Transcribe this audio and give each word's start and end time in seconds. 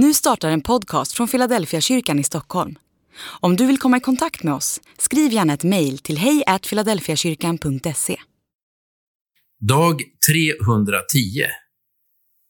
Nu 0.00 0.14
startar 0.14 0.50
en 0.50 0.60
podcast 0.60 1.12
från 1.12 1.28
Philadelphia 1.28 1.80
kyrkan 1.80 2.18
i 2.18 2.24
Stockholm. 2.24 2.78
Om 3.40 3.56
du 3.56 3.66
vill 3.66 3.78
komma 3.78 3.96
i 3.96 4.00
kontakt 4.00 4.42
med 4.42 4.54
oss, 4.54 4.80
skriv 4.98 5.32
gärna 5.32 5.54
ett 5.54 5.64
mejl 5.64 5.98
till 5.98 6.18
hejfiladelfiakyrkan.se. 6.18 8.16
Dag 9.60 10.02
310. 10.30 11.46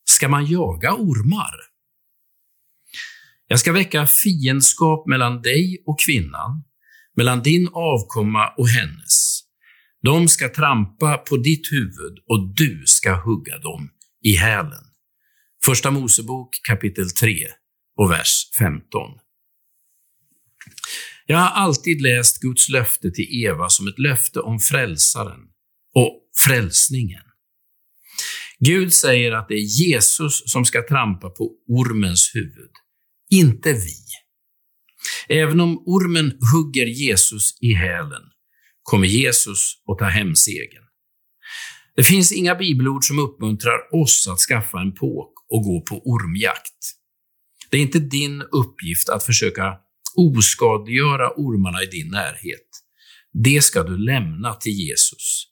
Ska 0.05 0.29
man 0.29 0.47
jaga 0.47 0.95
ormar? 0.95 1.55
Jag 3.47 3.61
ska 3.61 3.73
väcka 3.73 4.07
fiendskap 4.07 5.07
mellan 5.07 5.43
dig 5.43 5.83
och 5.87 6.01
kvinnan, 6.01 6.65
mellan 7.17 7.43
din 7.43 7.69
avkomma 7.69 8.49
och 8.57 8.69
hennes. 8.69 9.41
De 10.03 10.29
ska 10.29 10.49
trampa 10.49 11.19
på 11.19 11.37
ditt 11.37 11.73
huvud 11.73 12.19
och 12.27 12.55
du 12.55 12.83
ska 12.87 13.15
hugga 13.15 13.59
dem 13.59 13.91
i 14.25 14.33
hälen. 14.33 14.88
Första 15.65 15.91
Mosebok 15.91 16.49
kapitel 16.69 17.11
3 17.11 17.37
och 17.97 18.11
vers 18.11 18.51
15. 18.59 18.83
Jag 21.27 21.39
har 21.39 21.49
alltid 21.49 22.01
läst 22.01 22.41
Guds 22.41 22.69
löfte 22.69 23.11
till 23.11 23.45
Eva 23.45 23.69
som 23.69 23.89
ett 23.89 23.99
löfte 23.99 24.41
om 24.41 24.59
frälsaren 24.59 25.41
och 25.95 26.21
frälsningen. 26.47 27.23
Gud 28.59 28.93
säger 28.93 29.33
att 29.33 29.49
det 29.49 29.55
är 29.55 29.81
Jesus 29.81 30.43
som 30.53 30.65
ska 30.65 30.83
trampa 30.89 31.31
på 31.31 31.51
ormens 31.69 32.31
huvud, 32.35 32.71
inte 33.31 33.73
vi. 33.73 33.97
Även 35.29 35.61
om 35.61 35.83
ormen 35.87 36.39
hugger 36.53 36.87
Jesus 36.87 37.59
i 37.61 37.73
hälen 37.75 38.23
kommer 38.83 39.07
Jesus 39.07 39.83
att 39.93 39.99
ta 39.99 40.05
hem 40.05 40.37
segern. 40.37 40.85
Det 41.97 42.05
finns 42.05 42.33
inga 42.33 42.55
bibelord 42.55 43.05
som 43.05 43.19
uppmuntrar 43.19 44.03
oss 44.03 44.29
att 44.29 44.39
skaffa 44.39 44.81
en 44.81 44.95
påk 44.95 45.33
och 45.49 45.63
gå 45.63 45.81
på 45.81 46.03
ormjakt. 46.05 46.95
Det 47.71 47.77
är 47.77 47.81
inte 47.81 47.99
din 47.99 48.43
uppgift 48.43 49.09
att 49.09 49.25
försöka 49.25 49.77
oskadliggöra 50.17 51.31
ormarna 51.37 51.83
i 51.83 51.87
din 51.87 52.09
närhet. 52.09 52.69
Det 53.33 53.65
ska 53.65 53.83
du 53.83 53.99
lämna 53.99 54.55
till 54.55 54.73
Jesus. 54.73 55.45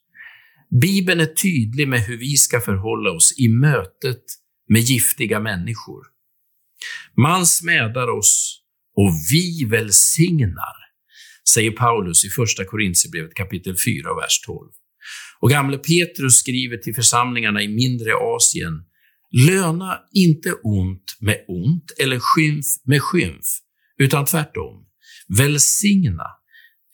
Bibeln 0.81 1.19
är 1.19 1.25
tydlig 1.25 1.87
med 1.87 2.01
hur 2.01 2.17
vi 2.17 2.37
ska 2.37 2.61
förhålla 2.61 3.11
oss 3.11 3.39
i 3.39 3.47
mötet 3.47 4.23
med 4.69 4.81
giftiga 4.81 5.39
människor. 5.39 6.03
Man 7.17 7.47
smädar 7.47 8.07
oss 8.07 8.61
och 8.95 9.11
vi 9.31 9.65
välsignar, 9.65 10.75
säger 11.53 11.71
Paulus 11.71 12.25
i 12.25 12.29
Första 12.29 12.65
Korintierbrevet 12.65 13.33
kapitel 13.33 13.75
4, 13.85 14.15
vers 14.15 14.41
12. 14.45 14.69
Och 15.39 15.49
gamle 15.49 15.77
Petrus 15.77 16.39
skriver 16.39 16.77
till 16.77 16.95
församlingarna 16.95 17.63
i 17.63 17.67
mindre 17.67 18.11
Asien, 18.15 18.83
löna 19.31 19.99
inte 20.13 20.53
ont 20.53 21.17
med 21.19 21.45
ont 21.47 21.91
eller 21.99 22.19
skymf 22.19 22.65
med 22.85 23.01
skymf, 23.01 23.45
utan 23.97 24.25
tvärtom. 24.25 24.85
Välsigna, 25.37 26.27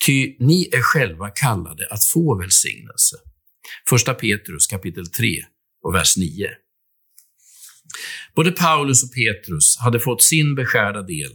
ty 0.05 0.35
ni 0.39 0.69
är 0.71 0.81
själva 0.81 1.29
kallade 1.29 1.87
att 1.91 2.05
få 2.05 2.39
välsignelse. 2.39 3.15
Första 3.89 4.13
Petrus 4.13 4.67
kapitel 4.67 5.07
3 5.07 5.27
och 5.83 5.95
vers 5.95 6.17
9. 6.17 6.49
Både 8.35 8.51
Paulus 8.51 9.03
och 9.03 9.13
Petrus 9.13 9.77
hade 9.79 9.99
fått 9.99 10.21
sin 10.21 10.55
beskärda 10.55 11.01
del 11.01 11.31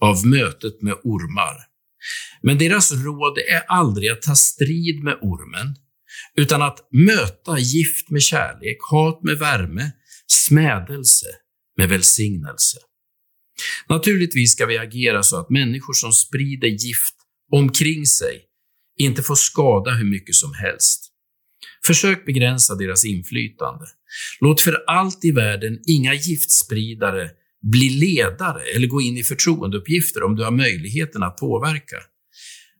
av 0.00 0.26
mötet 0.26 0.82
med 0.82 0.94
ormar. 1.02 1.56
Men 2.42 2.58
deras 2.58 2.92
råd 2.92 3.38
är 3.38 3.62
aldrig 3.68 4.10
att 4.10 4.22
ta 4.22 4.34
strid 4.34 5.04
med 5.04 5.18
ormen, 5.20 5.76
utan 6.36 6.62
att 6.62 6.88
möta 6.90 7.58
gift 7.58 8.10
med 8.10 8.22
kärlek, 8.22 8.76
hat 8.90 9.22
med 9.22 9.38
värme, 9.38 9.92
smädelse 10.32 11.26
med 11.76 11.88
välsignelse. 11.88 12.78
Naturligtvis 13.88 14.52
ska 14.52 14.66
vi 14.66 14.78
agera 14.78 15.22
så 15.22 15.36
att 15.36 15.50
människor 15.50 15.92
som 15.92 16.12
sprider 16.12 16.68
gift 16.68 17.14
omkring 17.52 18.06
sig 18.06 18.44
inte 18.98 19.22
får 19.22 19.34
skada 19.34 19.90
hur 19.90 20.04
mycket 20.04 20.34
som 20.34 20.54
helst. 20.54 21.08
Försök 21.86 22.26
begränsa 22.26 22.74
deras 22.74 23.04
inflytande. 23.04 23.84
Låt 24.40 24.60
för 24.60 24.84
allt 24.86 25.24
i 25.24 25.30
världen 25.30 25.78
inga 25.86 26.14
giftspridare 26.14 27.30
bli 27.62 27.88
ledare 27.88 28.62
eller 28.76 28.86
gå 28.86 29.00
in 29.00 29.18
i 29.18 29.22
förtroendeuppgifter 29.22 30.22
om 30.22 30.36
du 30.36 30.44
har 30.44 30.50
möjligheten 30.50 31.22
att 31.22 31.36
påverka. 31.36 31.96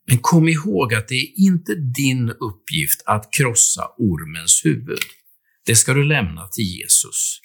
Men 0.07 0.17
kom 0.17 0.49
ihåg 0.49 0.93
att 0.93 1.07
det 1.07 1.15
är 1.15 1.39
inte 1.39 1.75
din 1.75 2.29
uppgift 2.29 3.01
att 3.05 3.33
krossa 3.33 3.87
ormens 3.97 4.61
huvud. 4.65 4.99
Det 5.65 5.75
ska 5.75 5.93
du 5.93 6.03
lämna 6.03 6.47
till 6.47 6.63
Jesus. 6.63 7.39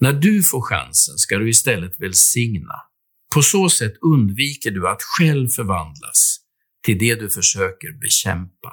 När 0.00 0.12
du 0.12 0.42
får 0.42 0.60
chansen 0.60 1.18
ska 1.18 1.38
du 1.38 1.50
istället 1.50 2.00
välsigna. 2.00 2.74
På 3.34 3.42
så 3.42 3.68
sätt 3.68 3.92
undviker 4.00 4.70
du 4.70 4.88
att 4.88 5.02
själv 5.02 5.48
förvandlas 5.48 6.38
till 6.84 6.98
det 6.98 7.14
du 7.14 7.30
försöker 7.30 8.00
bekämpa. 8.00 8.72